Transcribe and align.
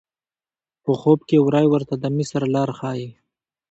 په 0.83 0.91
خوب 0.99 1.19
کې 1.29 1.37
وری 1.45 1.65
ورته 1.69 1.95
د 1.99 2.05
مصر 2.17 2.41
لار 2.55 2.69
ښیي. 2.79 3.09